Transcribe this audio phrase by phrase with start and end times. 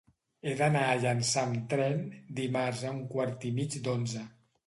[0.45, 2.01] He d'anar a Llançà amb tren
[2.41, 4.27] dimarts a un quart i mig d'onze.